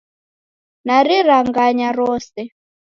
Nariranganya 0.85 1.87
rose. 1.97 2.41